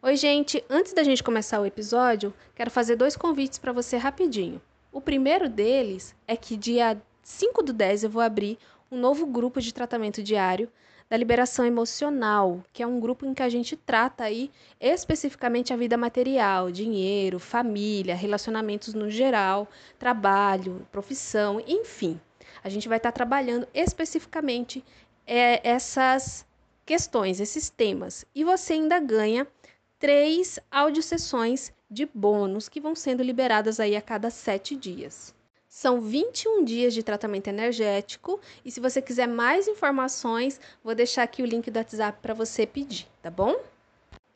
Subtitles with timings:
[0.00, 0.64] Oi, gente.
[0.70, 4.62] Antes da gente começar o episódio, quero fazer dois convites para você rapidinho.
[4.92, 8.56] O primeiro deles é que dia 5 do 10 eu vou abrir
[8.92, 10.70] um novo grupo de tratamento diário
[11.10, 15.76] da liberação emocional, que é um grupo em que a gente trata aí especificamente a
[15.76, 19.66] vida material, dinheiro, família, relacionamentos no geral,
[19.98, 22.20] trabalho, profissão, enfim.
[22.62, 24.84] A gente vai estar trabalhando especificamente
[25.26, 26.46] é, essas
[26.86, 28.24] questões, esses temas.
[28.32, 29.44] E você ainda ganha
[29.98, 35.34] três audiosessões de bônus que vão sendo liberadas aí a cada sete dias.
[35.68, 41.42] São 21 dias de tratamento energético e se você quiser mais informações, vou deixar aqui
[41.42, 43.56] o link do WhatsApp para você pedir, tá bom?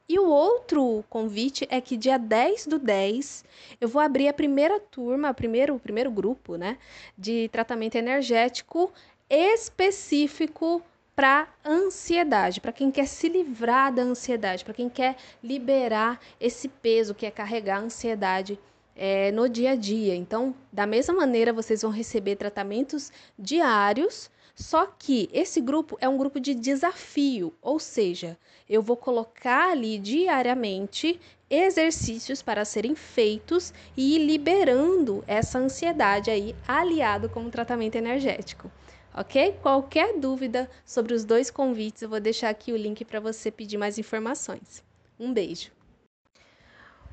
[0.08, 3.44] E o outro convite é que dia 10 do 10
[3.80, 6.76] eu vou abrir a primeira turma, primeiro, o primeiro grupo, né,
[7.16, 8.92] de tratamento energético
[9.30, 10.82] específico
[11.14, 17.14] para ansiedade, para quem quer se livrar da ansiedade, para quem quer liberar esse peso
[17.14, 18.58] que é carregar a ansiedade
[18.96, 20.14] é, no dia a dia.
[20.14, 26.16] Então, da mesma maneira, vocês vão receber tratamentos diários, só que esse grupo é um
[26.16, 34.16] grupo de desafio, ou seja, eu vou colocar ali diariamente exercícios para serem feitos e
[34.16, 38.70] ir liberando essa ansiedade aí, aliado com o tratamento energético
[39.14, 39.56] ok?
[39.62, 43.78] Qualquer dúvida sobre os dois convites, eu vou deixar aqui o link para você pedir
[43.78, 44.82] mais informações.
[45.18, 45.70] Um beijo!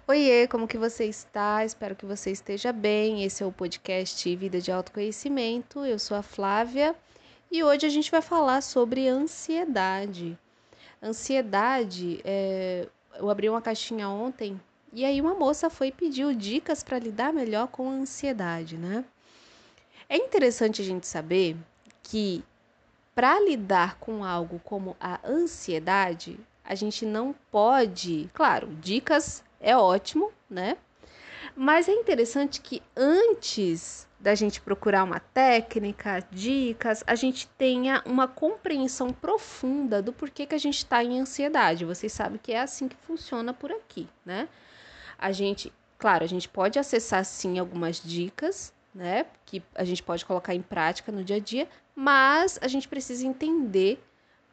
[0.08, 1.64] Oiê, como que você está?
[1.64, 3.24] Espero que você esteja bem.
[3.24, 5.86] Esse é o podcast Vida de Autoconhecimento.
[5.86, 6.96] Eu sou a Flávia
[7.52, 10.36] e hoje a gente vai falar sobre ansiedade.
[11.00, 12.88] Ansiedade, é...
[13.20, 14.60] eu abri uma caixinha ontem
[14.92, 19.06] e aí uma moça foi pedir dicas para lidar melhor com a ansiedade, né?
[20.10, 21.56] É interessante a gente saber
[22.10, 22.44] que
[23.14, 30.32] para lidar com algo como a ansiedade, a gente não pode, claro, dicas é ótimo,
[30.50, 30.78] né?
[31.56, 38.28] Mas é interessante que antes da gente procurar uma técnica, dicas, a gente tenha uma
[38.28, 41.86] compreensão profunda do porquê que a gente está em ansiedade.
[41.86, 44.50] Vocês sabem que é assim que funciona por aqui, né?
[45.18, 49.26] A gente, claro, a gente pode acessar sim algumas dicas, né?
[49.46, 51.68] Que a gente pode colocar em prática no dia a dia,
[52.02, 54.02] mas a gente precisa entender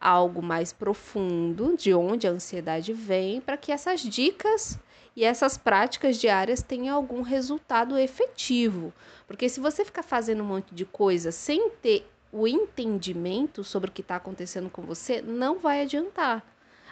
[0.00, 4.76] algo mais profundo de onde a ansiedade vem para que essas dicas
[5.14, 8.92] e essas práticas diárias tenham algum resultado efetivo.
[9.28, 13.92] Porque se você ficar fazendo um monte de coisa sem ter o entendimento sobre o
[13.92, 16.44] que está acontecendo com você, não vai adiantar.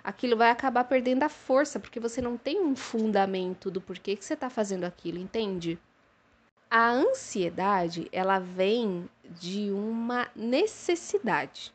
[0.04, 4.24] Aquilo vai acabar perdendo a força, porque você não tem um fundamento do porquê que
[4.24, 5.76] você está fazendo aquilo, entende?
[6.70, 9.08] A ansiedade, ela vem
[9.40, 11.72] de uma necessidade.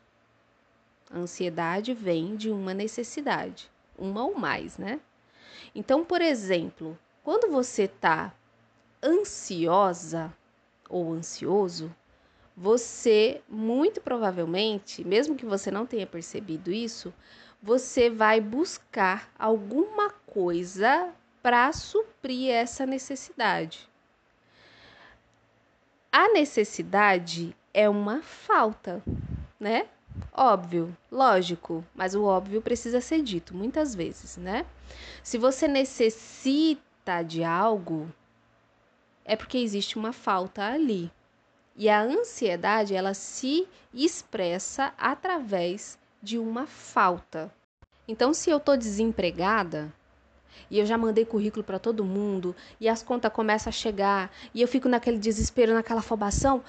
[1.10, 5.00] A ansiedade vem de uma necessidade, uma ou mais, né?
[5.74, 8.32] Então, por exemplo, quando você está
[9.02, 10.32] ansiosa
[10.88, 11.94] ou ansioso,
[12.56, 17.12] você muito provavelmente, mesmo que você não tenha percebido isso,
[17.62, 21.12] você vai buscar alguma coisa
[21.42, 23.89] para suprir essa necessidade.
[26.12, 29.00] A necessidade é uma falta,
[29.60, 29.86] né?
[30.32, 34.66] Óbvio, lógico, mas o óbvio precisa ser dito muitas vezes, né?
[35.22, 38.12] Se você necessita de algo,
[39.24, 41.12] é porque existe uma falta ali.
[41.76, 47.54] E a ansiedade, ela se expressa através de uma falta.
[48.08, 49.94] Então, se eu estou desempregada,
[50.70, 54.62] e eu já mandei currículo para todo mundo e as contas começam a chegar e
[54.62, 56.62] eu fico naquele desespero, naquela afobação,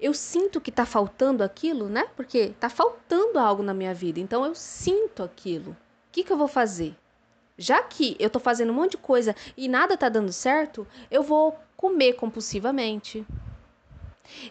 [0.00, 2.06] eu sinto que está faltando aquilo, né?
[2.14, 5.72] Porque está faltando algo na minha vida, então eu sinto aquilo.
[5.72, 5.76] O
[6.12, 6.94] que, que eu vou fazer?
[7.56, 11.22] Já que eu estou fazendo um monte de coisa e nada está dando certo, eu
[11.22, 13.26] vou comer compulsivamente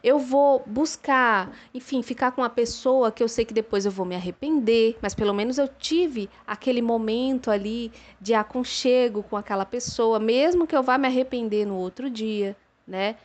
[0.04, 4.06] eu vou buscar, enfim, ficar com uma pessoa que eu sei que depois eu vou
[4.06, 10.20] me arrepender, mas pelo menos eu tive aquele momento ali de aconchego com aquela pessoa,
[10.20, 13.16] mesmo que eu vá me arrepender no outro dia, né?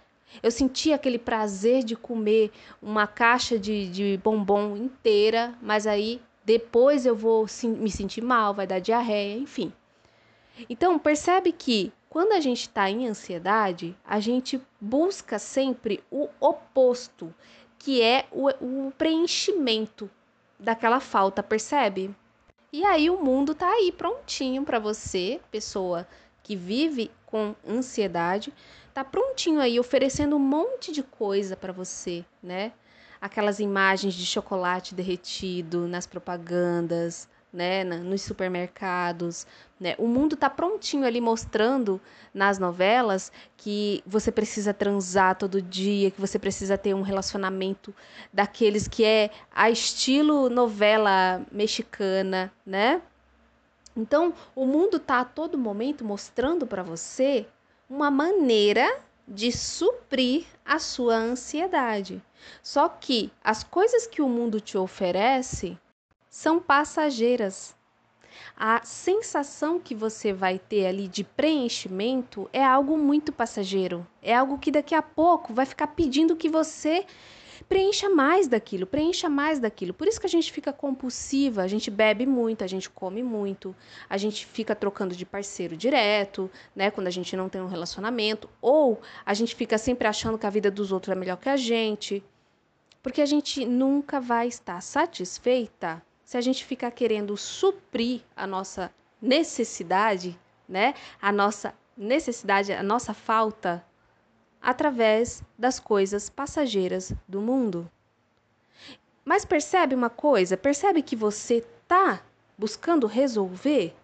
[0.42, 2.50] Eu senti aquele prazer de comer
[2.80, 8.66] uma caixa de, de bombom inteira, mas aí depois eu vou me sentir mal, vai
[8.66, 9.72] dar diarreia, enfim.
[10.68, 17.34] Então, percebe que quando a gente está em ansiedade, a gente busca sempre o oposto,
[17.78, 20.10] que é o, o preenchimento
[20.60, 22.14] daquela falta, percebe?
[22.70, 26.06] E aí o mundo tá aí prontinho para você, pessoa
[26.42, 28.52] que vive com ansiedade,
[28.92, 32.72] tá prontinho aí oferecendo um monte de coisa para você, né?
[33.22, 39.46] Aquelas imagens de chocolate derretido nas propagandas, né, nos supermercados,
[39.78, 39.94] né?
[39.98, 42.00] O mundo tá prontinho ali mostrando
[42.32, 47.94] nas novelas que você precisa transar todo dia, que você precisa ter um relacionamento
[48.32, 53.02] daqueles que é a estilo novela mexicana, né?
[53.94, 57.46] Então, o mundo tá a todo momento mostrando para você
[57.90, 62.22] uma maneira de suprir a sua ansiedade.
[62.62, 65.78] Só que as coisas que o mundo te oferece
[66.32, 67.76] são passageiras.
[68.56, 74.06] A sensação que você vai ter ali de preenchimento é algo muito passageiro.
[74.22, 77.04] É algo que daqui a pouco vai ficar pedindo que você
[77.68, 79.92] preencha mais daquilo, preencha mais daquilo.
[79.92, 83.76] Por isso que a gente fica compulsiva, a gente bebe muito, a gente come muito,
[84.08, 88.48] a gente fica trocando de parceiro direto, né, quando a gente não tem um relacionamento,
[88.62, 91.58] ou a gente fica sempre achando que a vida dos outros é melhor que a
[91.58, 92.24] gente.
[93.02, 98.92] Porque a gente nunca vai estar satisfeita se a gente ficar querendo suprir a nossa
[99.20, 100.38] necessidade,
[100.68, 100.94] né?
[101.20, 103.84] A nossa necessidade, a nossa falta
[104.60, 107.90] através das coisas passageiras do mundo.
[109.24, 110.56] Mas percebe uma coisa?
[110.56, 112.22] Percebe que você está
[112.56, 113.94] buscando resolver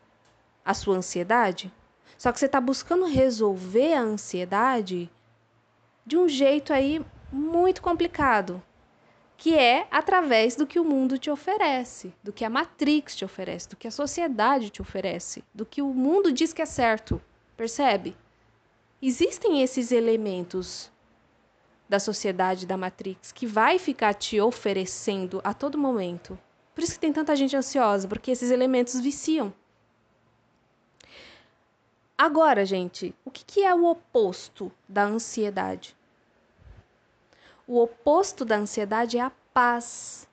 [0.64, 1.72] a sua ansiedade?
[2.16, 5.10] Só que você está buscando resolver a ansiedade
[6.04, 8.62] de um jeito aí muito complicado
[9.38, 13.68] que é através do que o mundo te oferece, do que a Matrix te oferece,
[13.68, 17.22] do que a sociedade te oferece, do que o mundo diz que é certo.
[17.56, 18.16] Percebe?
[19.00, 20.90] Existem esses elementos
[21.88, 26.36] da sociedade da Matrix que vai ficar te oferecendo a todo momento.
[26.74, 29.54] Por isso que tem tanta gente ansiosa, porque esses elementos viciam.
[32.16, 35.96] Agora, gente, o que é o oposto da ansiedade?
[37.68, 40.26] O oposto da ansiedade é a paz.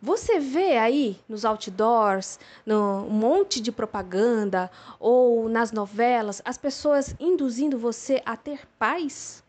[0.00, 7.76] Você vê aí nos outdoors, no monte de propaganda ou nas novelas, as pessoas induzindo
[7.76, 9.44] você a ter paz?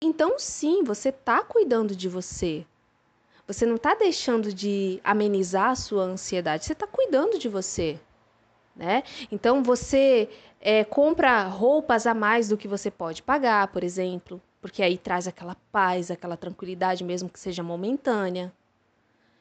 [0.00, 2.64] Então, sim, você está cuidando de você.
[3.48, 7.98] Você não está deixando de amenizar a sua ansiedade, você está cuidando de você.
[8.76, 9.02] Né?
[9.32, 10.30] Então, você
[10.60, 15.28] é, compra roupas a mais do que você pode pagar, por exemplo porque aí traz
[15.28, 18.50] aquela paz, aquela tranquilidade, mesmo que seja momentânea.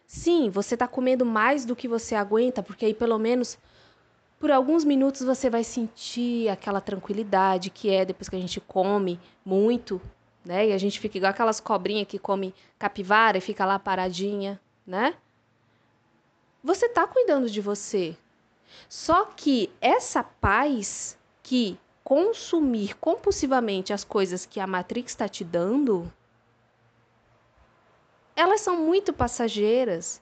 [0.06, 3.58] Sim, você está comendo mais do que você aguenta, porque aí pelo menos
[4.38, 9.18] por alguns minutos você vai sentir aquela tranquilidade que é depois que a gente come
[9.46, 10.02] muito,
[10.44, 10.68] né?
[10.68, 15.16] E a gente fica igual aquelas cobrinhas que come capivara e fica lá paradinha, né?
[16.62, 18.18] Você está cuidando de você.
[18.90, 26.12] Só que essa paz que consumir compulsivamente as coisas que a Matrix está te dando,
[28.36, 30.22] elas são muito passageiras.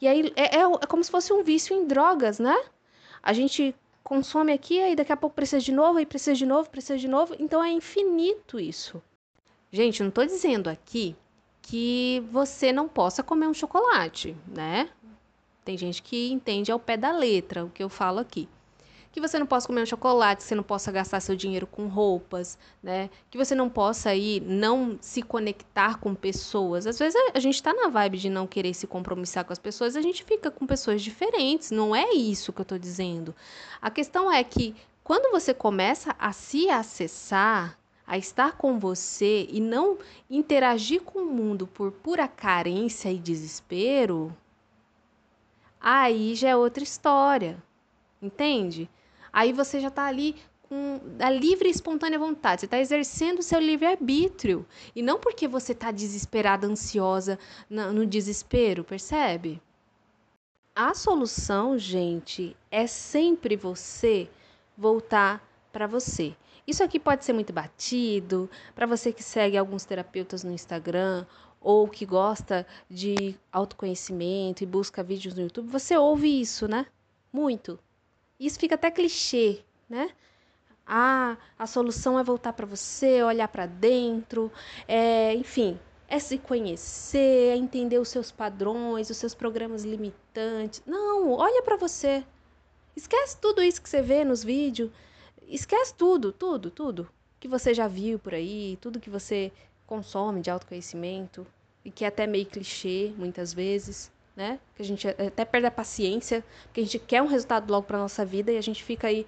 [0.00, 2.56] E aí é, é, é, como se fosse um vício em drogas, né?
[3.22, 6.70] A gente consome aqui, aí daqui a pouco precisa de novo, aí precisa de novo,
[6.70, 7.34] precisa de novo.
[7.38, 9.02] Então é infinito isso.
[9.70, 11.14] Gente, não estou dizendo aqui
[11.60, 14.88] que você não possa comer um chocolate, né?
[15.64, 18.48] Tem gente que entende ao pé da letra o que eu falo aqui
[19.12, 21.88] que você não possa comer um chocolate, que você não possa gastar seu dinheiro com
[21.88, 23.10] roupas, né?
[23.28, 26.86] Que você não possa aí não se conectar com pessoas.
[26.86, 29.96] Às vezes a gente tá na vibe de não querer se compromissar com as pessoas,
[29.96, 31.70] a gente fica com pessoas diferentes.
[31.70, 33.34] Não é isso que eu tô dizendo.
[33.82, 39.60] A questão é que quando você começa a se acessar, a estar com você e
[39.60, 44.36] não interagir com o mundo por pura carência e desespero,
[45.80, 47.60] aí já é outra história.
[48.22, 48.88] Entende?
[49.32, 50.36] Aí você já está ali
[50.70, 54.64] com a livre e espontânea vontade, você está exercendo o seu livre-arbítrio.
[54.94, 59.60] E não porque você está desesperada, ansiosa, no, desespero, percebe?
[60.72, 64.30] A solução, gente, é sempre você
[64.78, 66.36] voltar para você.
[66.64, 71.26] Isso aqui pode ser muito batido para você que segue alguns terapeutas no Instagram
[71.60, 75.68] ou que gosta de autoconhecimento e busca vídeos no YouTube.
[75.68, 76.86] Você ouve isso, né?
[77.32, 77.76] Muito.
[78.40, 80.10] Isso fica até clichê, né?
[80.86, 84.50] Ah, a solução é voltar para você, olhar para dentro,
[84.88, 85.78] é, enfim,
[86.08, 90.82] é se conhecer, é entender os seus padrões, os seus programas limitantes.
[90.86, 92.24] Não, olha para você.
[92.96, 94.90] Esquece tudo isso que você vê nos vídeos.
[95.46, 99.52] Esquece tudo, tudo, tudo que você já viu por aí, tudo que você
[99.86, 101.46] consome de autoconhecimento
[101.84, 104.58] e que é até meio clichê muitas vezes né?
[104.74, 107.98] Que a gente até perde a paciência, porque a gente quer um resultado logo para
[107.98, 109.26] nossa vida e a gente fica aí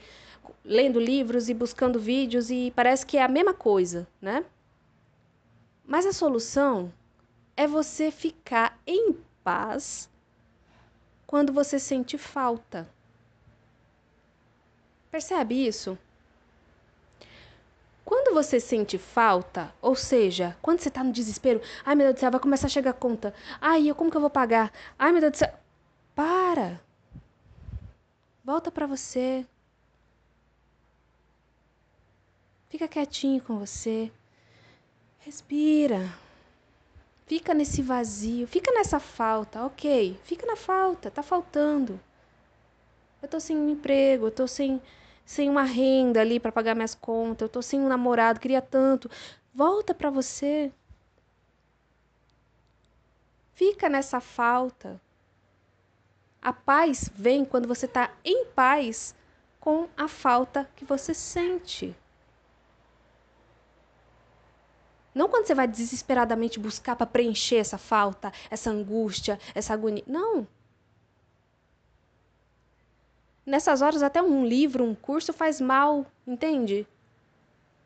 [0.65, 4.45] lendo livros e buscando vídeos e parece que é a mesma coisa, né?
[5.85, 6.93] Mas a solução
[7.57, 10.09] é você ficar em paz
[11.27, 12.89] quando você sente falta.
[15.11, 15.99] Percebe isso?
[18.05, 22.21] Quando você sente falta, ou seja, quando você tá no desespero, ai meu Deus do
[22.21, 23.35] céu, vai começar a chegar a conta.
[23.61, 24.73] Ai, eu como que eu vou pagar?
[24.99, 25.53] Ai meu Deus do céu.
[26.15, 26.81] Para.
[28.45, 29.47] Volta para você.
[32.69, 34.11] Fica quietinho com você.
[35.21, 36.13] Respira.
[37.27, 40.19] Fica nesse vazio, fica nessa falta, ok?
[40.25, 41.99] Fica na falta, tá faltando.
[43.23, 44.83] Eu tô sem emprego, eu tô sem
[45.25, 49.11] sem uma renda ali para pagar minhas contas, eu tô sem um namorado, queria tanto.
[49.55, 50.73] Volta para você.
[53.55, 55.01] Fica nessa falta.
[56.41, 59.15] A paz vem quando você está em paz
[59.61, 61.95] com a falta que você sente.
[65.15, 70.03] Não quando você vai desesperadamente buscar para preencher essa falta, essa angústia, essa agonia.
[70.07, 70.47] Não.
[73.45, 76.87] Nessas horas, até um livro, um curso faz mal, entende?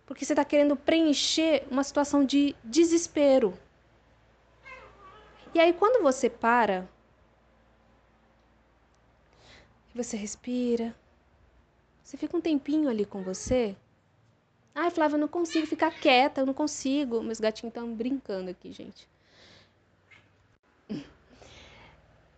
[0.05, 3.59] Porque você está querendo preencher uma situação de desespero.
[5.55, 6.87] E aí, quando você para,
[9.95, 10.95] você respira,
[12.05, 13.75] você fica um tempinho ali com você.
[14.75, 17.23] Ai, Flávia, eu não consigo ficar quieta, eu não consigo.
[17.23, 19.09] Meus gatinhos estão brincando aqui, gente.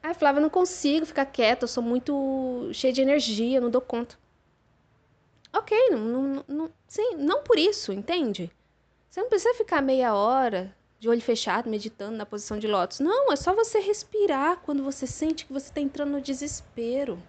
[0.08, 3.82] Ai, Flávia, eu não consigo ficar quieta, eu sou muito cheia de energia, não dou
[3.82, 4.18] conta.
[5.52, 8.50] Ok, não, não, não, sim, não por isso, entende?
[9.10, 13.00] Você não precisa ficar meia hora de olho fechado, meditando na posição de lótus.
[13.00, 17.22] Não, é só você respirar quando você sente que você está entrando no desespero.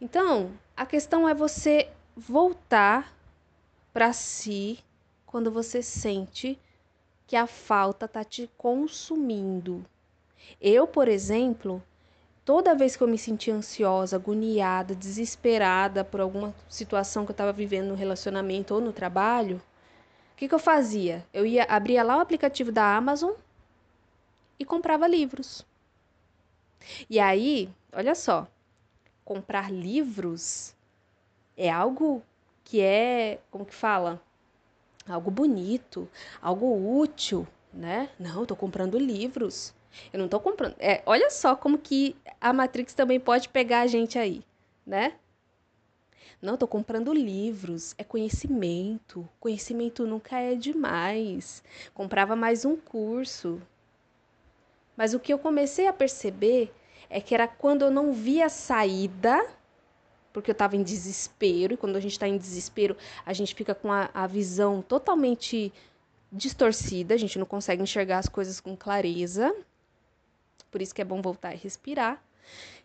[0.00, 3.12] Então, a questão é você voltar
[3.92, 4.78] para si
[5.26, 6.56] quando você sente
[7.28, 9.84] que a falta está te consumindo.
[10.58, 11.82] Eu, por exemplo,
[12.42, 17.52] toda vez que eu me sentia ansiosa, agoniada, desesperada por alguma situação que eu estava
[17.52, 19.58] vivendo no relacionamento ou no trabalho,
[20.32, 21.26] o que, que eu fazia?
[21.30, 23.32] Eu ia abria lá o aplicativo da Amazon
[24.58, 25.66] e comprava livros.
[27.10, 28.48] E aí, olha só,
[29.22, 30.74] comprar livros
[31.58, 32.22] é algo
[32.64, 34.18] que é, como que fala?
[35.08, 36.08] Algo bonito,
[36.40, 38.10] algo útil, né?
[38.18, 39.74] Não, estou comprando livros.
[40.12, 40.74] Eu não estou comprando.
[40.78, 44.42] É, olha só como que a Matrix também pode pegar a gente aí,
[44.86, 45.14] né?
[46.40, 49.28] Não, estou comprando livros, é conhecimento.
[49.40, 51.64] Conhecimento nunca é demais.
[51.92, 53.60] Comprava mais um curso.
[54.96, 56.72] Mas o que eu comecei a perceber
[57.10, 59.44] é que era quando eu não via saída
[60.38, 63.74] porque eu estava em desespero, e quando a gente está em desespero, a gente fica
[63.74, 65.72] com a, a visão totalmente
[66.30, 69.54] distorcida, a gente não consegue enxergar as coisas com clareza.
[70.70, 72.22] Por isso que é bom voltar e respirar.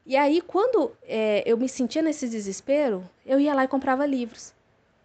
[0.06, 4.54] E aí, quando é, eu me sentia nesse desespero, eu ia lá e comprava livros.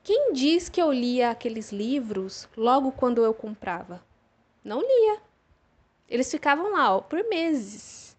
[0.03, 4.03] Quem diz que eu lia aqueles livros logo quando eu comprava?
[4.65, 5.21] Não lia.
[6.09, 8.17] Eles ficavam lá ó, por meses.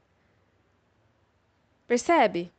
[1.87, 2.51] Percebe?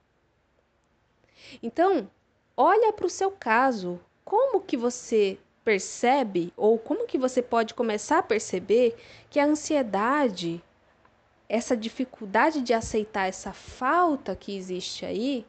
[1.63, 2.09] Então,
[2.57, 8.19] olha para o seu caso, como que você percebe ou como que você pode começar
[8.19, 8.97] a perceber
[9.29, 10.63] que a ansiedade,
[11.49, 15.47] essa dificuldade de aceitar essa falta que existe aí,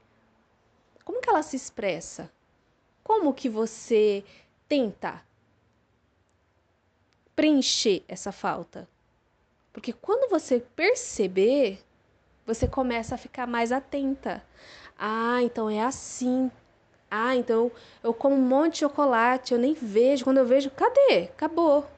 [1.03, 2.31] como que ela se expressa?
[3.03, 4.23] Como que você
[4.67, 5.23] tenta
[7.35, 8.87] preencher essa falta?
[9.73, 11.79] Porque quando você perceber,
[12.45, 14.43] você começa a ficar mais atenta.
[15.03, 16.51] Ah, então é assim.
[17.09, 17.71] Ah, então
[18.03, 20.23] eu como um monte de chocolate, eu nem vejo.
[20.23, 21.23] Quando eu vejo, cadê?
[21.23, 21.89] Acabou.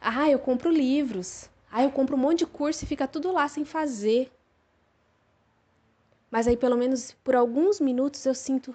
[0.00, 1.48] Ah, eu compro livros.
[1.70, 4.32] Ah, eu compro um monte de curso e fica tudo lá sem fazer.
[6.28, 8.74] Mas aí, pelo menos por alguns minutos, eu sinto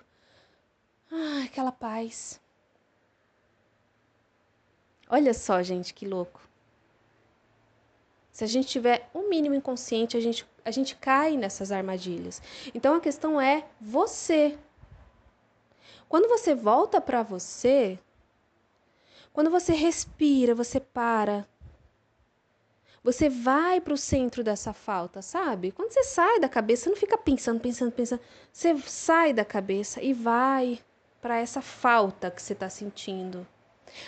[1.11, 2.39] ah, aquela paz.
[5.09, 6.41] Olha só, gente, que louco.
[8.31, 12.41] Se a gente tiver um mínimo inconsciente, a gente, a gente cai nessas armadilhas.
[12.73, 14.57] Então a questão é você.
[16.09, 17.99] Quando você volta para você,
[19.31, 21.47] quando você respira, você para.
[23.03, 25.71] Você vai para o centro dessa falta, sabe?
[25.71, 28.21] Quando você sai da cabeça, não fica pensando, pensando, pensando.
[28.51, 30.79] Você sai da cabeça e vai
[31.21, 33.45] para essa falta que você está sentindo.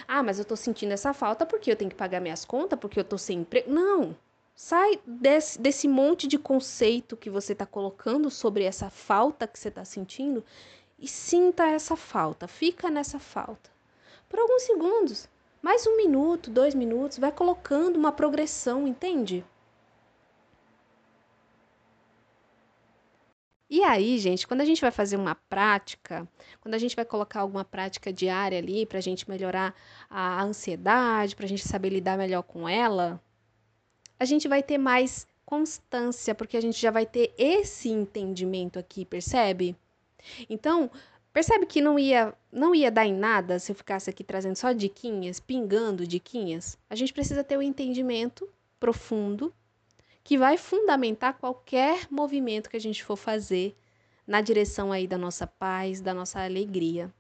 [0.08, 3.00] Ah, mas eu tô sentindo essa falta porque eu tenho que pagar minhas contas, porque
[3.00, 3.72] eu tô sem emprego.
[3.72, 4.16] Não.
[4.60, 9.68] Sai desse, desse monte de conceito que você está colocando sobre essa falta que você
[9.68, 10.44] está sentindo
[10.98, 12.48] e sinta essa falta.
[12.48, 13.70] Fica nessa falta.
[14.28, 15.30] Por alguns segundos.
[15.62, 19.46] Mais um minuto, dois minutos, vai colocando uma progressão, entende?
[23.70, 26.28] E aí, gente, quando a gente vai fazer uma prática,
[26.62, 29.76] quando a gente vai colocar alguma prática diária ali para a gente melhorar
[30.10, 33.22] a ansiedade, para a gente saber lidar melhor com ela,
[34.20, 39.06] a gente vai ter mais constância, porque a gente já vai ter esse entendimento aqui,
[39.06, 39.76] percebe?
[40.50, 40.92] Então,
[41.32, 44.74] percebe que não ia, não ia dar em nada se eu ficasse aqui trazendo só
[44.74, 46.78] diquinhas, pingando diquinhas?
[46.90, 49.54] A gente precisa ter o um entendimento profundo
[50.24, 53.74] que vai fundamentar qualquer movimento que a gente for fazer
[54.28, 57.14] na direção aí da nossa paz, da nossa alegria.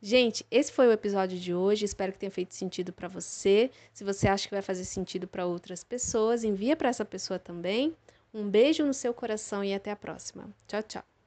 [0.00, 1.84] Gente, esse foi o episódio de hoje.
[1.84, 3.70] Espero que tenha feito sentido para você.
[3.92, 7.96] Se você acha que vai fazer sentido para outras pessoas, envia para essa pessoa também.
[8.32, 10.48] Um beijo no seu coração e até a próxima.
[10.68, 11.17] Tchau, tchau.